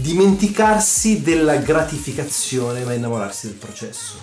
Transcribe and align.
dimenticarsi 0.00 1.22
della 1.22 1.56
gratificazione 1.56 2.84
ma 2.84 2.92
innamorarsi 2.94 3.46
del 3.48 3.56
processo. 3.56 4.18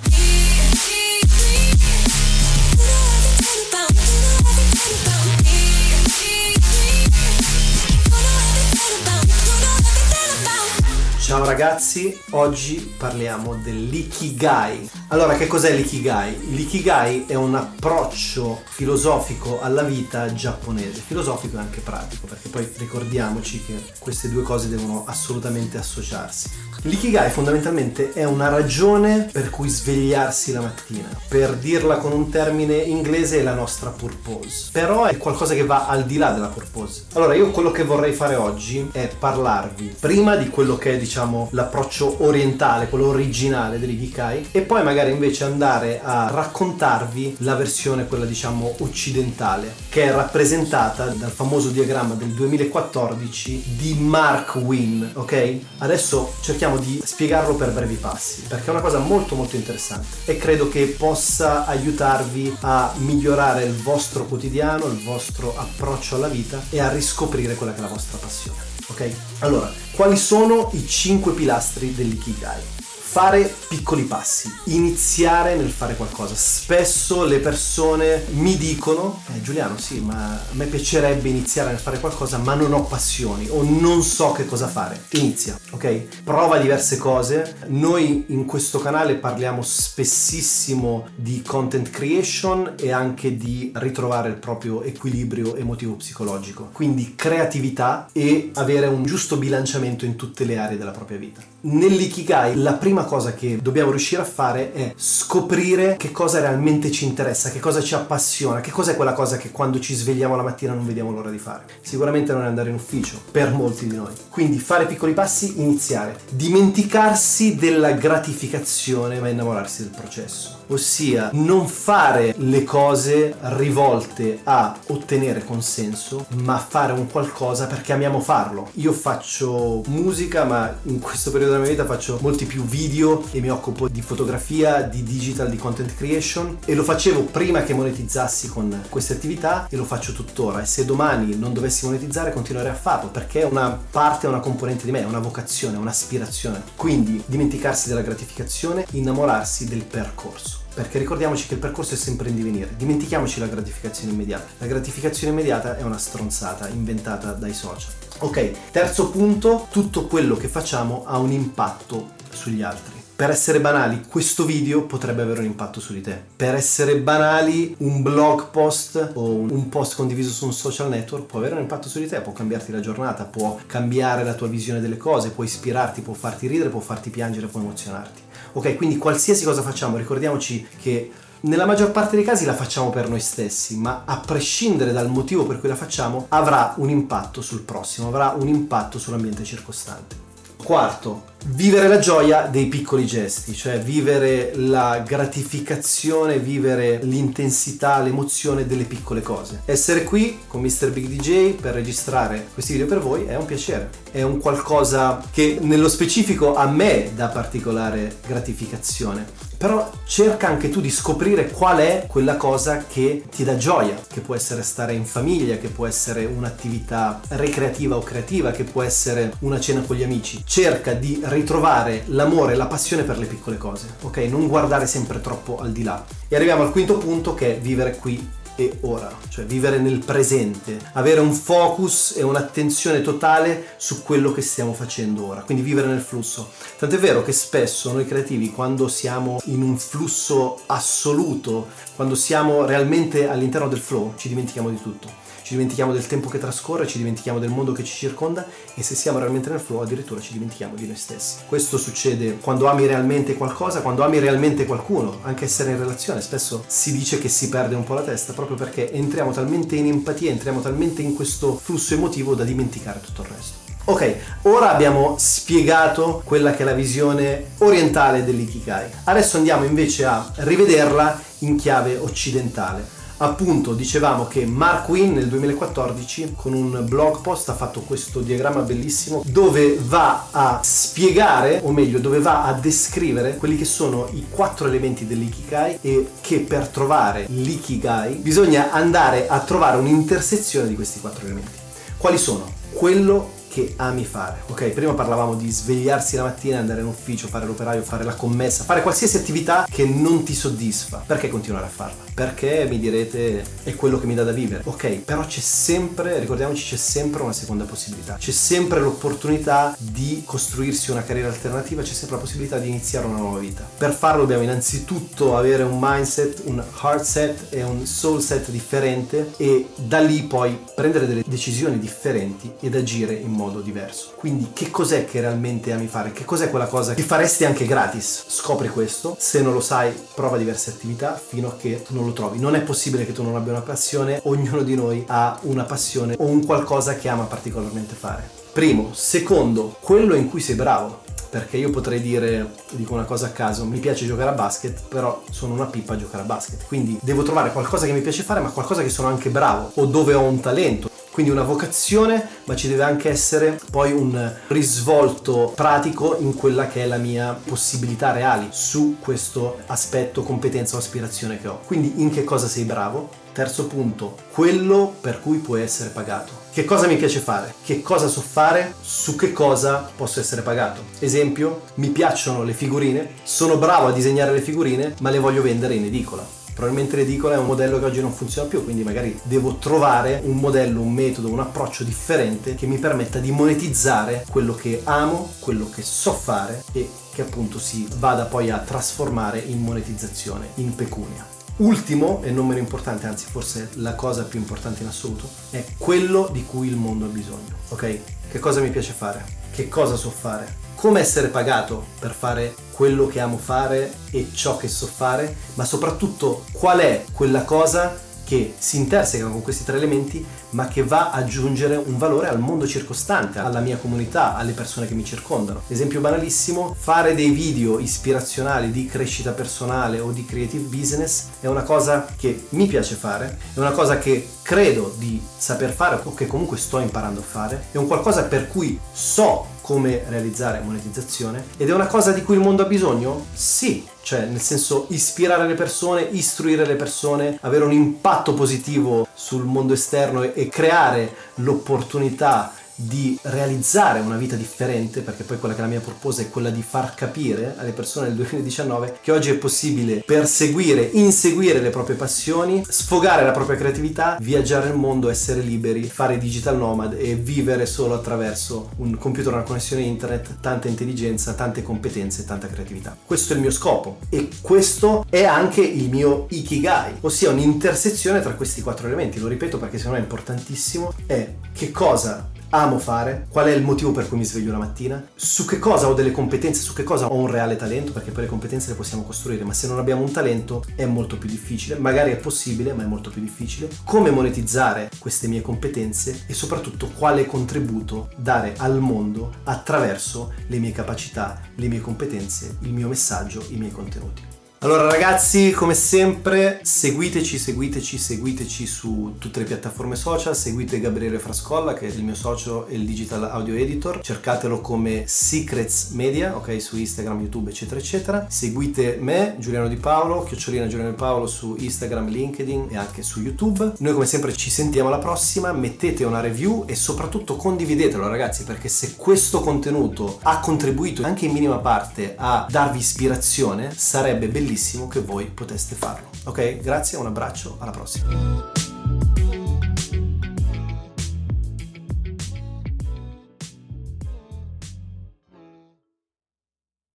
Ciao 11.27 11.43
ragazzi, 11.43 12.17
oggi 12.29 12.93
parliamo 12.97 13.55
dell'ikigai. 13.55 14.89
Allora, 15.09 15.35
che 15.35 15.45
cos'è 15.45 15.73
l'ikigai? 15.73 16.51
L'ikigai 16.55 17.25
è 17.27 17.33
un 17.33 17.53
approccio 17.53 18.61
filosofico 18.63 19.59
alla 19.61 19.83
vita 19.83 20.31
giapponese, 20.31 21.01
filosofico 21.05 21.57
e 21.57 21.59
anche 21.59 21.81
pratico, 21.81 22.27
perché 22.27 22.47
poi 22.47 22.71
ricordiamoci 22.77 23.61
che 23.61 23.73
queste 23.99 24.29
due 24.29 24.41
cose 24.41 24.69
devono 24.69 25.03
assolutamente 25.05 25.77
associarsi. 25.77 26.49
L'ikigai 26.83 27.29
fondamentalmente 27.29 28.13
è 28.13 28.23
una 28.23 28.47
ragione 28.47 29.27
per 29.29 29.49
cui 29.49 29.67
svegliarsi 29.67 30.53
la 30.53 30.61
mattina. 30.61 31.09
Per 31.27 31.55
dirla 31.55 31.97
con 31.97 32.13
un 32.13 32.29
termine 32.29 32.75
inglese 32.75 33.39
è 33.39 33.43
la 33.43 33.53
nostra 33.53 33.89
purpose. 33.89 34.69
Però 34.71 35.03
è 35.03 35.17
qualcosa 35.17 35.55
che 35.55 35.65
va 35.65 35.87
al 35.87 36.05
di 36.05 36.17
là 36.17 36.31
della 36.31 36.47
purpose. 36.47 37.05
Allora 37.13 37.33
io 37.33 37.51
quello 37.51 37.71
che 37.71 37.83
vorrei 37.83 38.13
fare 38.13 38.35
oggi 38.35 38.87
è 38.93 39.09
parlarvi 39.09 39.95
prima 39.99 40.37
di 40.37 40.47
quello 40.49 40.77
che 40.77 40.93
è 40.93 40.97
diciamo 40.97 41.16
l'approccio 41.51 42.23
orientale, 42.23 42.89
quello 42.89 43.07
originale 43.07 43.79
dell'ikigai 43.79 44.49
e 44.51 44.61
poi 44.61 44.83
magari 44.83 45.11
invece 45.11 45.43
andare 45.43 45.99
a 46.03 46.29
raccontarvi 46.29 47.37
la 47.39 47.55
versione 47.55 48.07
quella 48.07 48.25
diciamo 48.25 48.75
occidentale 48.79 49.73
che 49.89 50.03
è 50.03 50.11
rappresentata 50.11 51.05
dal 51.05 51.31
famoso 51.31 51.69
diagramma 51.69 52.13
del 52.13 52.29
2014 52.29 53.63
di 53.77 53.95
Mark 53.95 54.55
Wynn, 54.55 55.03
ok? 55.13 55.57
Adesso 55.79 56.33
cerchiamo 56.41 56.77
di 56.77 57.01
spiegarlo 57.03 57.55
per 57.55 57.71
brevi 57.71 57.95
passi, 57.95 58.43
perché 58.47 58.67
è 58.67 58.69
una 58.71 58.81
cosa 58.81 58.99
molto 58.99 59.35
molto 59.35 59.55
interessante 59.55 60.07
e 60.25 60.37
credo 60.37 60.67
che 60.67 60.85
possa 60.97 61.65
aiutarvi 61.65 62.57
a 62.61 62.93
migliorare 62.97 63.63
il 63.63 63.75
vostro 63.75 64.25
quotidiano, 64.25 64.85
il 64.85 65.03
vostro 65.03 65.55
approccio 65.57 66.15
alla 66.15 66.27
vita 66.27 66.61
e 66.69 66.79
a 66.79 66.91
riscoprire 66.91 67.55
quella 67.55 67.73
che 67.73 67.79
è 67.79 67.81
la 67.81 67.87
vostra 67.87 68.17
passione. 68.17 68.76
Ok? 68.97 69.11
Allora, 69.41 69.71
quali 69.91 70.17
sono 70.17 70.71
i 70.73 70.87
cinque 70.87 71.33
pilastri 71.33 71.93
dell'ikigai? 71.93 72.86
Fare 73.17 73.51
piccoli 73.67 74.03
passi, 74.03 74.47
iniziare 74.65 75.55
nel 75.55 75.71
fare 75.71 75.95
qualcosa. 75.95 76.35
Spesso 76.35 77.25
le 77.25 77.39
persone 77.39 78.27
mi 78.33 78.55
dicono, 78.57 79.23
eh, 79.33 79.41
Giuliano 79.41 79.75
sì, 79.79 80.01
ma 80.01 80.33
a 80.33 80.43
me 80.51 80.67
piacerebbe 80.67 81.27
iniziare 81.27 81.71
nel 81.71 81.79
fare 81.79 81.99
qualcosa, 81.99 82.37
ma 82.37 82.53
non 82.53 82.73
ho 82.73 82.83
passioni 82.83 83.47
o 83.49 83.63
non 83.63 84.03
so 84.03 84.33
che 84.33 84.45
cosa 84.45 84.67
fare. 84.67 85.01
Inizia, 85.13 85.57
ok? 85.71 86.21
Prova 86.23 86.59
diverse 86.59 86.97
cose. 86.97 87.55
Noi 87.69 88.25
in 88.27 88.45
questo 88.45 88.77
canale 88.77 89.15
parliamo 89.15 89.63
spessissimo 89.63 91.07
di 91.15 91.41
content 91.41 91.89
creation 91.89 92.75
e 92.79 92.91
anche 92.91 93.35
di 93.35 93.71
ritrovare 93.77 94.29
il 94.29 94.35
proprio 94.35 94.83
equilibrio 94.83 95.55
emotivo 95.55 95.95
psicologico. 95.95 96.69
Quindi 96.71 97.15
creatività 97.15 98.09
e 98.11 98.51
avere 98.53 98.85
un 98.85 99.03
giusto 99.05 99.37
bilanciamento 99.37 100.05
in 100.05 100.15
tutte 100.15 100.45
le 100.45 100.59
aree 100.59 100.77
della 100.77 100.91
propria 100.91 101.17
vita. 101.17 101.41
Nell'ikigai 101.59 102.55
la 102.55 102.73
prima 102.73 103.05
cosa 103.07 103.33
che 103.33 103.57
dobbiamo 103.61 103.89
riuscire 103.89 104.21
a 104.21 104.25
fare 104.25 104.71
è 104.73 104.93
scoprire 104.95 105.95
che 105.97 106.11
cosa 106.11 106.39
realmente 106.39 106.91
ci 106.91 107.05
interessa, 107.05 107.49
che 107.49 107.59
cosa 107.59 107.81
ci 107.81 107.95
appassiona, 107.95 108.61
che 108.61 108.69
cos'è 108.69 108.95
quella 108.95 109.13
cosa 109.13 109.37
che 109.37 109.49
quando 109.49 109.79
ci 109.79 109.95
svegliamo 109.95 110.35
la 110.35 110.43
mattina 110.43 110.73
non 110.73 110.85
vediamo 110.85 111.11
l'ora 111.11 111.31
di 111.31 111.39
fare. 111.39 111.65
Sicuramente 111.81 112.33
non 112.33 112.43
è 112.43 112.45
andare 112.45 112.69
in 112.69 112.75
ufficio, 112.75 113.19
per 113.31 113.51
molti 113.51 113.87
di 113.87 113.95
noi. 113.95 114.13
Quindi 114.29 114.59
fare 114.59 114.85
piccoli 114.85 115.13
passi, 115.13 115.59
iniziare. 115.61 116.19
Dimenticarsi 116.29 117.55
della 117.55 117.93
gratificazione 117.93 119.19
ma 119.19 119.29
innamorarsi 119.29 119.83
del 119.83 119.91
processo 119.91 120.57
ossia 120.67 121.29
non 121.33 121.67
fare 121.67 122.33
le 122.37 122.63
cose 122.63 123.35
rivolte 123.39 124.39
a 124.43 124.77
ottenere 124.87 125.43
consenso, 125.43 126.25
ma 126.41 126.57
fare 126.57 126.93
un 126.93 127.07
qualcosa 127.09 127.67
perché 127.67 127.93
amiamo 127.93 128.19
farlo. 128.19 128.69
Io 128.75 128.91
faccio 128.91 129.83
musica, 129.87 130.43
ma 130.43 130.75
in 130.83 130.99
questo 130.99 131.31
periodo 131.31 131.53
della 131.53 131.63
mia 131.63 131.73
vita 131.73 131.85
faccio 131.85 132.17
molti 132.21 132.45
più 132.45 132.63
video 132.63 132.86
e 133.31 133.41
mi 133.41 133.49
occupo 133.49 133.89
di 133.89 134.01
fotografia, 134.01 134.81
di 134.81 135.03
digital, 135.03 135.49
di 135.49 135.57
content 135.57 135.93
creation 135.93 136.59
e 136.63 136.73
lo 136.73 136.83
facevo 136.83 137.23
prima 137.23 137.61
che 137.63 137.73
monetizzassi 137.73 138.47
con 138.47 138.83
queste 138.87 139.13
attività 139.13 139.67
e 139.69 139.75
lo 139.75 139.83
faccio 139.83 140.13
tuttora 140.13 140.61
e 140.61 140.65
se 140.65 140.85
domani 140.85 141.35
non 141.35 141.51
dovessi 141.51 141.85
monetizzare 141.85 142.31
continuerei 142.31 142.71
a 142.71 142.75
farlo 142.75 143.09
perché 143.09 143.41
è 143.41 143.45
una 143.45 143.77
parte, 143.91 144.27
una 144.27 144.39
componente 144.39 144.85
di 144.85 144.91
me, 144.91 145.01
è 145.01 145.05
una 145.05 145.19
vocazione, 145.19 145.77
un'aspirazione. 145.77 146.63
Quindi 146.77 147.21
dimenticarsi 147.25 147.89
della 147.89 148.01
gratificazione, 148.01 148.85
innamorarsi 148.91 149.65
del 149.65 149.83
percorso 149.83 150.65
perché 150.73 150.99
ricordiamoci 150.99 151.47
che 151.47 151.55
il 151.55 151.59
percorso 151.59 151.95
è 151.95 151.97
sempre 151.97 152.29
in 152.29 152.35
divenire, 152.35 152.75
dimentichiamoci 152.77 153.39
la 153.39 153.47
gratificazione 153.47 154.13
immediata. 154.13 154.45
La 154.59 154.67
gratificazione 154.67 155.33
immediata 155.33 155.75
è 155.75 155.81
una 155.81 155.97
stronzata 155.97 156.67
inventata 156.67 157.31
dai 157.31 157.53
social. 157.55 157.91
Ok, 158.19 158.71
terzo 158.71 159.09
punto, 159.09 159.67
tutto 159.71 160.05
quello 160.05 160.35
che 160.35 160.47
facciamo 160.47 161.03
ha 161.05 161.17
un 161.17 161.31
impatto 161.31 162.15
sugli 162.37 162.61
altri. 162.61 162.93
Per 163.17 163.31
essere 163.31 163.59
banali, 163.59 164.05
questo 164.07 164.45
video 164.45 164.83
potrebbe 164.83 165.23
avere 165.23 165.39
un 165.39 165.47
impatto 165.47 165.79
su 165.79 165.91
di 165.91 166.01
te. 166.01 166.21
Per 166.35 166.53
essere 166.53 166.97
banali, 166.97 167.75
un 167.79 168.03
blog 168.03 168.51
post 168.51 169.13
o 169.15 169.33
un 169.33 169.69
post 169.69 169.95
condiviso 169.95 170.29
su 170.29 170.45
un 170.45 170.53
social 170.53 170.87
network 170.87 171.25
può 171.25 171.39
avere 171.39 171.55
un 171.55 171.61
impatto 171.61 171.89
su 171.89 171.97
di 171.97 172.05
te, 172.05 172.21
può 172.21 172.31
cambiarti 172.31 172.71
la 172.71 172.79
giornata, 172.79 173.23
può 173.23 173.57
cambiare 173.65 174.23
la 174.23 174.35
tua 174.35 174.47
visione 174.47 174.79
delle 174.79 174.97
cose, 174.97 175.31
può 175.31 175.43
ispirarti, 175.43 176.01
può 176.01 176.13
farti 176.13 176.45
ridere, 176.45 176.69
può 176.69 176.79
farti 176.79 177.09
piangere, 177.09 177.47
può 177.47 177.59
emozionarti. 177.59 178.21
Ok, 178.53 178.75
quindi 178.75 178.97
qualsiasi 178.97 179.43
cosa 179.45 179.63
facciamo, 179.63 179.97
ricordiamoci 179.97 180.67
che 180.79 181.11
nella 181.39 181.65
maggior 181.65 181.91
parte 181.91 182.15
dei 182.15 182.25
casi 182.25 182.45
la 182.45 182.53
facciamo 182.53 182.91
per 182.91 183.09
noi 183.09 183.19
stessi, 183.19 183.77
ma 183.77 184.03
a 184.05 184.17
prescindere 184.17 184.91
dal 184.91 185.09
motivo 185.09 185.45
per 185.45 185.59
cui 185.59 185.69
la 185.69 185.75
facciamo, 185.75 186.27
avrà 186.29 186.73
un 186.77 186.89
impatto 186.89 187.41
sul 187.41 187.61
prossimo, 187.61 188.09
avrà 188.09 188.35
un 188.37 188.47
impatto 188.47 188.99
sull'ambiente 188.99 189.43
circostante. 189.43 190.15
Quarto, 190.63 191.35
vivere 191.49 191.87
la 191.87 191.99
gioia 191.99 192.41
dei 192.43 192.65
piccoli 192.65 193.05
gesti, 193.05 193.53
cioè 193.53 193.79
vivere 193.79 194.51
la 194.55 195.03
gratificazione, 195.05 196.39
vivere 196.39 196.99
l'intensità, 197.03 198.01
l'emozione 198.01 198.65
delle 198.65 198.83
piccole 198.83 199.21
cose. 199.21 199.61
Essere 199.65 200.03
qui 200.03 200.39
con 200.47 200.61
Mr. 200.61 200.91
Big 200.91 201.07
DJ 201.07 201.53
per 201.53 201.73
registrare 201.73 202.47
questi 202.53 202.73
video 202.73 202.87
per 202.87 202.99
voi 202.99 203.25
è 203.25 203.35
un 203.37 203.45
piacere, 203.45 203.89
è 204.11 204.23
un 204.23 204.39
qualcosa 204.39 205.23
che 205.31 205.57
nello 205.61 205.87
specifico 205.89 206.55
a 206.55 206.67
me 206.67 207.11
dà 207.15 207.27
particolare 207.27 208.17
gratificazione. 208.27 209.46
Però 209.57 209.89
cerca 210.05 210.47
anche 210.47 210.69
tu 210.69 210.81
di 210.81 210.91
scoprire 210.91 211.49
qual 211.49 211.79
è 211.79 212.05
quella 212.07 212.37
cosa 212.37 212.85
che 212.87 213.23
ti 213.35 213.43
dà 213.43 213.57
gioia, 213.57 213.99
che 214.07 214.21
può 214.21 214.35
essere 214.35 214.61
stare 214.61 214.93
in 214.93 215.05
famiglia, 215.05 215.57
che 215.57 215.69
può 215.69 215.87
essere 215.87 216.25
un'attività 216.25 217.19
ricreativa 217.29 217.95
o 217.95 218.01
creativa, 218.01 218.51
che 218.51 218.63
può 218.63 218.83
essere 218.83 219.33
una 219.39 219.59
cena 219.59 219.81
con 219.81 219.95
gli 219.95 220.03
amici. 220.03 220.43
Cerca 220.45 220.93
di 220.93 221.21
ritrovare 221.23 222.03
l'amore 222.07 222.55
la 222.55 222.67
passione 222.67 223.03
per 223.03 223.17
le 223.17 223.25
piccole 223.25 223.57
cose, 223.57 223.87
ok? 224.01 224.17
Non 224.29 224.47
guardare 224.47 224.85
sempre 224.85 225.21
troppo 225.21 225.57
al 225.57 225.71
di 225.71 225.83
là. 225.83 226.05
E 226.27 226.35
arriviamo 226.35 226.61
al 226.61 226.71
quinto 226.71 226.97
punto 226.97 227.33
che 227.33 227.55
è 227.55 227.59
vivere 227.59 227.95
qui 227.95 228.35
e 228.57 228.79
ora, 228.81 229.15
cioè 229.29 229.45
vivere 229.45 229.77
nel 229.77 229.99
presente, 230.03 230.79
avere 230.93 231.19
un 231.19 231.31
focus 231.31 232.15
e 232.17 232.23
un'attenzione 232.23 233.01
totale 233.01 233.75
su 233.77 234.01
quello 234.01 234.31
che 234.33 234.41
stiamo 234.41 234.73
facendo 234.73 235.27
ora, 235.27 235.41
quindi 235.41 235.63
vivere 235.63 235.87
nel 235.87 236.01
flusso. 236.01 236.49
Tant'è 236.77 236.97
vero 236.97 237.23
che 237.23 237.31
spesso 237.31 237.91
noi 237.93 238.07
creativi 238.07 238.51
quando 238.51 238.87
siamo 238.87 239.39
in 239.45 239.61
un 239.61 239.77
flusso 239.77 240.61
assoluto, 240.65 241.67
quando 241.95 242.15
siamo 242.15 242.65
realmente 242.65 243.29
all'interno 243.29 243.67
del 243.67 243.79
flow, 243.79 244.13
ci 244.17 244.27
dimentichiamo 244.27 244.69
di 244.69 244.81
tutto 244.81 245.25
ci 245.47 245.53
dimentichiamo 245.53 245.93
del 245.93 246.05
tempo 246.07 246.27
che 246.27 246.39
trascorre, 246.39 246.85
ci 246.85 246.97
dimentichiamo 246.97 247.39
del 247.39 247.49
mondo 247.49 247.71
che 247.71 247.85
ci 247.85 247.95
circonda 247.95 248.45
e 248.75 248.83
se 248.83 248.95
siamo 248.95 249.17
realmente 249.17 249.49
nel 249.49 249.61
flow 249.61 249.79
addirittura 249.79 250.19
ci 250.19 250.33
dimentichiamo 250.33 250.75
di 250.75 250.85
noi 250.85 250.97
stessi. 250.97 251.37
Questo 251.47 251.77
succede 251.77 252.37
quando 252.39 252.67
ami 252.67 252.85
realmente 252.85 253.35
qualcosa, 253.35 253.79
quando 253.79 254.03
ami 254.03 254.19
realmente 254.19 254.65
qualcuno, 254.65 255.19
anche 255.21 255.45
essere 255.45 255.71
in 255.71 255.77
relazione, 255.77 256.19
spesso 256.19 256.65
si 256.67 256.91
dice 256.91 257.17
che 257.17 257.29
si 257.29 257.47
perde 257.47 257.75
un 257.75 257.85
po' 257.85 257.93
la 257.93 258.01
testa 258.01 258.33
proprio 258.33 258.57
perché 258.57 258.91
entriamo 258.91 259.31
talmente 259.31 259.77
in 259.77 259.87
empatia, 259.87 260.31
entriamo 260.31 260.59
talmente 260.59 261.01
in 261.01 261.15
questo 261.15 261.55
flusso 261.55 261.93
emotivo 261.93 262.35
da 262.35 262.43
dimenticare 262.43 262.99
tutto 262.99 263.21
il 263.21 263.29
resto. 263.29 263.55
Ok, 263.85 264.15
ora 264.41 264.73
abbiamo 264.73 265.15
spiegato 265.17 266.21
quella 266.25 266.51
che 266.51 266.63
è 266.63 266.65
la 266.65 266.73
visione 266.73 267.51
orientale 267.59 268.25
dell'ikigai. 268.25 268.89
Adesso 269.05 269.37
andiamo 269.37 269.63
invece 269.63 270.03
a 270.03 270.29
rivederla 270.35 271.21
in 271.39 271.55
chiave 271.55 271.95
occidentale 271.95 272.96
appunto 273.17 273.73
dicevamo 273.73 274.27
che 274.27 274.45
Mark 274.45 274.89
Wynn 274.89 275.13
nel 275.13 275.27
2014 275.27 276.33
con 276.35 276.53
un 276.53 276.85
blog 276.87 277.21
post 277.21 277.49
ha 277.49 277.55
fatto 277.55 277.81
questo 277.81 278.19
diagramma 278.19 278.61
bellissimo 278.61 279.23
dove 279.25 279.77
va 279.79 280.27
a 280.31 280.59
spiegare 280.63 281.61
o 281.63 281.71
meglio 281.71 281.99
dove 281.99 282.19
va 282.19 282.43
a 282.43 282.53
descrivere 282.53 283.37
quelli 283.37 283.57
che 283.57 283.65
sono 283.65 284.07
i 284.13 284.27
quattro 284.29 284.67
elementi 284.67 285.07
dell'ikigai 285.07 285.79
e 285.81 286.07
che 286.21 286.39
per 286.39 286.67
trovare 286.67 287.25
l'ikigai 287.27 288.15
bisogna 288.15 288.71
andare 288.71 289.27
a 289.27 289.39
trovare 289.39 289.77
un'intersezione 289.77 290.67
di 290.67 290.75
questi 290.75 290.99
quattro 290.99 291.25
elementi 291.25 291.65
quali 291.97 292.17
sono? 292.17 292.53
quello 292.73 293.31
che 293.49 293.73
ami 293.77 294.05
fare. 294.05 294.41
Ok, 294.47 294.69
prima 294.69 294.93
parlavamo 294.93 295.35
di 295.35 295.49
svegliarsi 295.49 296.15
la 296.15 296.23
mattina, 296.23 296.59
andare 296.59 296.81
in 296.81 296.87
ufficio, 296.87 297.27
fare 297.27 297.45
l'operaio, 297.45 297.81
fare 297.81 298.03
la 298.03 298.13
commessa, 298.13 298.63
fare 298.63 298.81
qualsiasi 298.81 299.17
attività 299.17 299.67
che 299.69 299.85
non 299.85 300.23
ti 300.23 300.33
soddisfa. 300.33 301.03
Perché 301.05 301.29
continuare 301.29 301.65
a 301.65 301.69
farla? 301.69 302.05
Perché 302.13 302.65
mi 302.69 302.79
direte 302.79 303.43
è 303.63 303.75
quello 303.75 303.99
che 303.99 304.05
mi 304.05 304.15
dà 304.15 304.23
da 304.23 304.31
vivere. 304.31 304.63
Ok, 304.65 304.87
però 304.97 305.25
c'è 305.25 305.39
sempre, 305.39 306.19
ricordiamoci, 306.19 306.63
c'è 306.63 306.77
sempre 306.77 307.23
una 307.23 307.33
seconda 307.33 307.63
possibilità. 307.63 308.15
C'è 308.17 308.31
sempre 308.31 308.79
l'opportunità 308.79 309.75
di 309.77 310.23
costruirsi 310.25 310.91
una 310.91 311.03
carriera 311.03 311.29
alternativa, 311.29 311.81
c'è 311.81 311.93
sempre 311.93 312.15
la 312.17 312.21
possibilità 312.21 312.57
di 312.57 312.67
iniziare 312.67 313.05
una 313.05 313.17
nuova 313.17 313.39
vita. 313.39 313.67
Per 313.77 313.93
farlo 313.93 314.21
dobbiamo 314.21 314.43
innanzitutto 314.43 315.37
avere 315.37 315.63
un 315.63 315.77
mindset, 315.79 316.41
un 316.45 316.63
heart 316.81 317.03
set 317.03 317.53
e 317.53 317.63
un 317.63 317.85
soul 317.85 318.21
set 318.21 318.49
differente 318.49 319.33
e 319.37 319.69
da 319.75 319.99
lì 319.99 320.23
poi 320.23 320.59
prendere 320.75 321.07
delle 321.07 321.23
decisioni 321.25 321.79
differenti 321.79 322.53
ed 322.59 322.75
agire 322.75 323.13
in 323.13 323.31
modo 323.31 323.36
modo 323.37 323.61
diverso. 323.61 324.13
Quindi 324.17 324.49
che 324.51 324.69
cos'è 324.69 325.05
che 325.05 325.21
realmente 325.21 325.71
ami 325.71 325.87
fare? 325.87 326.11
Che 326.11 326.25
cos'è 326.25 326.49
quella 326.49 326.67
cosa 326.67 326.93
che 326.93 327.03
faresti 327.03 327.45
anche 327.45 327.65
gratis? 327.65 328.25
Scopri 328.27 328.67
questo, 328.67 329.15
se 329.17 329.41
non 329.41 329.53
lo 329.53 329.61
sai 329.61 329.93
prova 330.13 330.37
diverse 330.37 330.71
attività 330.71 331.15
fino 331.15 331.47
a 331.47 331.55
che 331.55 331.85
non 331.89 332.05
lo 332.05 332.13
trovi. 332.13 332.39
Non 332.39 332.55
è 332.55 332.61
possibile 332.61 333.05
che 333.05 333.13
tu 333.13 333.23
non 333.23 333.35
abbia 333.35 333.53
una 333.53 333.61
passione, 333.61 334.19
ognuno 334.23 334.63
di 334.63 334.75
noi 334.75 335.03
ha 335.07 335.39
una 335.43 335.63
passione 335.63 336.15
o 336.17 336.25
un 336.25 336.45
qualcosa 336.45 336.95
che 336.95 337.07
ama 337.07 337.23
particolarmente 337.23 337.95
fare. 337.95 338.29
Primo, 338.51 338.89
secondo, 338.93 339.77
quello 339.79 340.15
in 340.15 340.27
cui 340.29 340.41
sei 340.41 340.55
bravo 340.55 341.05
perché 341.29 341.57
io 341.57 341.69
potrei 341.69 342.01
dire, 342.01 342.53
dico 342.71 342.93
una 342.93 343.03
cosa 343.03 343.27
a 343.27 343.31
caso, 343.31 343.65
mi 343.65 343.79
piace 343.79 344.05
giocare 344.05 344.29
a 344.29 344.33
basket, 344.33 344.87
però 344.87 345.21
sono 345.29 345.53
una 345.53 345.65
pippa 345.65 345.93
a 345.93 345.97
giocare 345.97 346.23
a 346.23 346.25
basket, 346.25 346.65
quindi 346.65 346.97
devo 347.01 347.23
trovare 347.23 347.51
qualcosa 347.51 347.85
che 347.85 347.91
mi 347.91 348.01
piace 348.01 348.23
fare, 348.23 348.39
ma 348.39 348.49
qualcosa 348.49 348.81
che 348.81 348.89
sono 348.89 349.07
anche 349.07 349.29
bravo 349.29 349.71
o 349.75 349.85
dove 349.85 350.13
ho 350.13 350.21
un 350.21 350.39
talento. 350.39 350.86
Quindi 351.17 351.33
una 351.33 351.45
vocazione, 351.45 352.27
ma 352.43 352.55
ci 352.55 352.67
deve 352.67 352.83
anche 352.83 353.09
essere 353.09 353.59
poi 353.71 353.91
un 353.91 354.35
risvolto 354.49 355.51
pratico 355.55 356.15
in 356.19 356.35
quella 356.35 356.67
che 356.67 356.83
è 356.83 356.85
la 356.85 356.97
mia 356.97 357.33
possibilità 357.33 358.11
reali 358.11 358.49
su 358.51 358.97
questo 358.99 359.57
aspetto, 359.65 360.21
competenza 360.21 360.75
o 360.75 360.77
aspirazione 360.77 361.41
che 361.41 361.47
ho. 361.47 361.61
Quindi 361.65 362.03
in 362.03 362.11
che 362.11 362.23
cosa 362.23 362.45
sei 362.45 362.65
bravo? 362.65 363.09
Terzo 363.33 363.65
punto, 363.65 364.15
quello 364.31 364.93
per 365.01 365.19
cui 365.19 365.39
puoi 365.39 365.63
essere 365.63 365.89
pagato. 365.89 366.33
Che 366.51 366.65
cosa 366.65 366.85
mi 366.85 366.97
piace 366.97 367.19
fare? 367.19 367.51
Che 367.63 367.81
cosa 367.81 368.07
so 368.07 368.21
fare? 368.21 368.75
Su 368.79 369.15
che 369.15 369.33
cosa 369.33 369.89
posso 369.95 370.19
essere 370.19 370.43
pagato? 370.43 370.81
Esempio, 370.99 371.61
mi 371.75 371.87
piacciono 371.87 372.43
le 372.43 372.53
figurine, 372.53 373.13
sono 373.23 373.57
bravo 373.57 373.87
a 373.87 373.91
disegnare 373.91 374.33
le 374.33 374.41
figurine, 374.41 374.93
ma 374.99 375.09
le 375.09 375.17
voglio 375.17 375.41
vendere 375.41 375.73
in 375.73 375.85
edicola 375.85 376.36
probabilmente 376.57 376.95
l'edicola 376.95 377.35
è 377.35 377.37
un 377.37 377.45
modello 377.45 377.77
che 377.77 377.85
oggi 377.85 378.01
non 378.01 378.11
funziona 378.11 378.49
più, 378.49 378.63
quindi 378.63 378.81
magari 378.81 379.19
devo 379.21 379.57
trovare 379.57 380.21
un 380.23 380.37
modello, 380.37 380.81
un 380.81 380.91
metodo, 380.91 381.29
un 381.29 381.39
approccio 381.39 381.83
differente 381.83 382.55
che 382.55 382.65
mi 382.65 382.79
permetta 382.79 383.19
di 383.19 383.29
monetizzare 383.29 384.25
quello 384.27 384.55
che 384.55 384.81
amo, 384.85 385.33
quello 385.37 385.69
che 385.69 385.83
so 385.83 386.13
fare 386.13 386.63
e 386.71 386.89
che 387.13 387.21
appunto 387.21 387.59
si 387.59 387.87
vada 387.99 388.25
poi 388.25 388.49
a 388.49 388.57
trasformare 388.57 389.37
in 389.37 389.61
monetizzazione, 389.61 390.47
in 390.55 390.73
pecunia. 390.73 391.27
Ultimo, 391.57 392.23
e 392.23 392.31
non 392.31 392.47
meno 392.47 392.59
importante, 392.59 393.05
anzi 393.05 393.27
forse 393.29 393.69
la 393.73 393.93
cosa 393.93 394.23
più 394.23 394.39
importante 394.39 394.81
in 394.81 394.87
assoluto, 394.89 395.29
è 395.51 395.63
quello 395.77 396.27
di 396.31 396.43
cui 396.43 396.69
il 396.69 396.75
mondo 396.75 397.05
ha 397.05 397.09
bisogno. 397.09 397.53
Ok? 397.69 397.99
Che 398.31 398.39
cosa 398.39 398.61
mi 398.61 398.71
piace 398.71 398.93
fare? 398.93 399.23
Che 399.51 399.67
cosa 399.69 399.95
so 399.95 400.09
fare? 400.09 400.65
Come 400.77 400.99
essere 400.99 401.29
pagato 401.29 401.87
per 401.99 402.13
fare 402.13 402.53
quello 402.71 403.07
che 403.07 403.19
amo 403.19 403.37
fare 403.37 403.91
e 404.11 404.29
ciò 404.31 404.57
che 404.57 404.67
so 404.67 404.85
fare, 404.85 405.35
ma 405.55 405.65
soprattutto 405.65 406.45
qual 406.51 406.77
è 406.77 407.03
quella 407.11 407.41
cosa 407.41 408.05
che 408.23 408.53
si 408.57 408.75
interseca 408.75 409.25
con 409.25 409.41
questi 409.41 409.63
tre 409.63 409.77
elementi, 409.77 410.23
ma 410.49 410.67
che 410.67 410.83
va 410.83 411.11
ad 411.11 411.23
aggiungere 411.23 411.77
un 411.77 411.97
valore 411.97 412.27
al 412.27 412.39
mondo 412.39 412.67
circostante, 412.67 413.39
alla 413.39 413.61
mia 413.61 413.77
comunità, 413.77 414.35
alle 414.35 414.51
persone 414.51 414.85
che 414.85 414.93
mi 414.93 415.05
circondano. 415.05 415.61
Esempio 415.67 416.01
banalissimo, 416.01 416.75
fare 416.77 417.15
dei 417.15 417.29
video 417.29 417.79
ispirazionali 417.79 418.69
di 418.69 418.85
crescita 418.85 419.31
personale 419.31 419.99
o 419.99 420.11
di 420.11 420.25
creative 420.25 420.67
business 420.67 421.27
è 421.39 421.47
una 421.47 421.63
cosa 421.63 422.05
che 422.17 422.47
mi 422.49 422.67
piace 422.67 422.95
fare, 422.95 423.39
è 423.53 423.59
una 423.59 423.71
cosa 423.71 423.97
che 423.97 424.27
credo 424.41 424.93
di 424.97 425.21
saper 425.37 425.71
fare 425.71 426.01
o 426.03 426.13
che 426.13 426.27
comunque 426.27 426.57
sto 426.57 426.79
imparando 426.79 427.21
a 427.21 427.23
fare, 427.23 427.67
è 427.71 427.77
un 427.77 427.87
qualcosa 427.87 428.25
per 428.25 428.49
cui 428.49 428.77
so 428.91 429.55
come 429.67 430.05
realizzare 430.07 430.61
monetizzazione 430.61 431.43
ed 431.57 431.67
è 431.67 431.73
una 431.73 431.87
cosa 431.87 432.13
di 432.13 432.23
cui 432.23 432.35
il 432.35 432.41
mondo 432.41 432.61
ha 432.61 432.67
bisogno? 432.67 433.25
Sì, 433.33 433.85
cioè 434.01 434.21
nel 434.21 434.39
senso 434.39 434.85
ispirare 434.91 435.45
le 435.45 435.55
persone, 435.55 436.03
istruire 436.03 436.65
le 436.65 436.75
persone, 436.75 437.37
avere 437.41 437.65
un 437.65 437.73
impatto 437.73 438.33
positivo 438.33 439.05
sul 439.13 439.43
mondo 439.43 439.73
esterno 439.73 440.23
e 440.23 440.47
creare 440.47 441.13
l'opportunità 441.35 442.53
di 442.79 443.17
realizzare 443.23 443.99
una 443.99 444.17
vita 444.17 444.35
differente, 444.35 445.01
perché 445.01 445.23
poi 445.23 445.39
quella 445.39 445.55
che 445.55 445.61
è 445.61 445.63
la 445.63 445.69
mia 445.69 445.79
proposta 445.79 446.21
è 446.21 446.29
quella 446.29 446.51
di 446.51 446.61
far 446.61 446.93
capire 446.93 447.55
alle 447.57 447.71
persone 447.71 448.07
nel 448.07 448.15
2019 448.15 448.99
che 449.01 449.11
oggi 449.11 449.31
è 449.31 449.35
possibile 449.35 450.03
perseguire, 450.05 450.89
inseguire 450.93 451.59
le 451.59 451.71
proprie 451.71 451.95
passioni, 451.95 452.63
sfogare 452.67 453.23
la 453.23 453.31
propria 453.31 453.57
creatività, 453.57 454.17
viaggiare 454.21 454.67
nel 454.67 454.77
mondo, 454.77 455.09
essere 455.09 455.41
liberi, 455.41 455.83
fare 455.83 456.17
digital 456.17 456.57
nomad 456.57 456.95
e 456.97 457.15
vivere 457.15 457.65
solo 457.65 457.95
attraverso 457.95 458.69
un 458.77 458.95
computer, 458.97 459.33
una 459.33 459.41
connessione 459.41 459.81
internet, 459.81 460.39
tanta 460.39 460.67
intelligenza, 460.67 461.33
tante 461.33 461.63
competenze 461.63 462.21
e 462.21 462.25
tanta 462.25 462.47
creatività. 462.47 462.95
Questo 463.03 463.33
è 463.33 463.35
il 463.35 463.41
mio 463.41 463.51
scopo 463.51 463.97
e 464.09 464.29
questo 464.41 465.05
è 465.09 465.23
anche 465.23 465.61
il 465.61 465.89
mio 465.89 466.27
ikigai, 466.29 466.97
ossia 467.01 467.31
un'intersezione 467.31 468.21
tra 468.21 468.33
questi 468.33 468.61
quattro 468.61 468.87
elementi. 468.87 469.19
Lo 469.19 469.27
ripeto 469.27 469.57
perché 469.57 469.77
secondo 469.77 469.97
me 469.97 470.03
è 470.03 470.07
importantissimo, 470.07 470.93
è 471.05 471.33
che 471.53 471.71
cosa 471.71 472.29
amo 472.49 472.79
fare, 472.79 473.27
qual 473.29 473.47
è 473.47 473.53
il 473.53 473.63
motivo 473.63 473.91
per 473.91 474.07
cui 474.07 474.17
mi 474.17 474.25
sveglio 474.25 474.51
la 474.51 474.57
mattina, 474.57 475.05
su 475.15 475.45
che 475.45 475.59
cosa 475.59 475.87
ho 475.87 475.93
delle 475.93 476.11
competenze, 476.11 476.61
su 476.61 476.73
che 476.73 476.83
cosa 476.83 477.07
ho 477.07 477.15
un 477.15 477.27
reale 477.27 477.55
talento, 477.55 477.91
perché 477.91 478.11
poi 478.11 478.23
le 478.23 478.29
competenze 478.29 478.69
le 478.69 478.75
possiamo 478.75 479.03
costruire, 479.03 479.43
ma 479.43 479.53
se 479.53 479.67
non 479.67 479.79
abbiamo 479.79 480.01
un 480.01 480.11
talento 480.11 480.63
è 480.75 480.85
molto 480.85 481.17
più 481.17 481.29
difficile, 481.29 481.77
magari 481.77 482.11
è 482.11 482.17
possibile, 482.17 482.73
ma 482.73 482.83
è 482.83 482.87
molto 482.87 483.09
più 483.09 483.21
difficile, 483.21 483.69
come 483.83 484.11
monetizzare 484.11 484.89
queste 484.99 485.27
mie 485.27 485.41
competenze 485.41 486.23
e 486.27 486.33
soprattutto 486.33 486.91
quale 486.97 487.25
contributo 487.25 488.09
dare 488.15 488.53
al 488.57 488.79
mondo 488.79 489.33
attraverso 489.43 490.33
le 490.47 490.57
mie 490.57 490.71
capacità, 490.71 491.39
le 491.55 491.67
mie 491.67 491.81
competenze, 491.81 492.57
il 492.61 492.73
mio 492.73 492.87
messaggio, 492.87 493.45
i 493.49 493.55
miei 493.55 493.71
contenuti. 493.71 494.36
Allora 494.61 494.89
ragazzi, 494.89 495.51
come 495.51 495.75
sempre, 495.75 496.61
seguiteci, 496.63 497.37
seguiteci, 497.37 497.95
seguiteci 497.99 498.65
su 498.65 499.13
tutte 499.19 499.37
le 499.37 499.45
piattaforme 499.45 499.95
social, 499.95 500.35
seguite 500.35 500.79
Gabriele 500.79 501.19
Frascolla 501.19 501.75
che 501.75 501.85
è 501.85 501.91
il 501.91 502.03
mio 502.03 502.15
socio 502.15 502.65
e 502.65 502.73
il 502.73 502.83
digital 502.83 503.25
audio 503.25 503.53
editor, 503.53 504.01
cercatelo 504.01 504.59
come 504.59 505.03
Secrets 505.05 505.89
Media, 505.91 506.35
ok, 506.35 506.59
su 506.59 506.75
Instagram, 506.75 507.19
YouTube, 507.19 507.51
eccetera, 507.51 507.79
eccetera. 507.79 508.25
Seguite 508.29 508.97
me, 508.99 509.35
Giuliano 509.37 509.67
Di 509.67 509.75
Paolo, 509.75 510.23
chiocciolina 510.23 510.65
Giuliano 510.65 510.89
Di 510.89 510.97
Paolo 510.97 511.27
su 511.27 511.55
Instagram, 511.59 512.09
LinkedIn 512.09 512.69
e 512.71 512.77
anche 512.77 513.03
su 513.03 513.21
YouTube. 513.21 513.73
Noi 513.77 513.93
come 513.93 514.07
sempre 514.07 514.33
ci 514.33 514.49
sentiamo 514.49 514.87
alla 514.87 514.97
prossima, 514.97 515.51
mettete 515.51 516.03
una 516.03 516.19
review 516.19 516.63
e 516.67 516.73
soprattutto 516.73 517.35
condividetelo 517.35 518.07
ragazzi, 518.07 518.43
perché 518.43 518.69
se 518.69 518.95
questo 518.95 519.39
contenuto 519.39 520.17
ha 520.23 520.39
contribuito 520.39 521.03
anche 521.03 521.27
in 521.27 521.33
minima 521.33 521.59
parte 521.59 522.15
a 522.17 522.47
darvi 522.49 522.79
ispirazione, 522.79 523.71
sarebbe 523.75 524.25
bellissimo 524.25 524.45
bellissimo 524.47 524.87
che 524.87 525.01
voi 525.01 525.25
poteste 525.25 525.75
farlo. 525.75 526.09
Ok? 526.23 526.61
Grazie, 526.61 526.97
un 526.97 527.07
abbraccio, 527.07 527.57
alla 527.59 527.71
prossima. 527.71 528.66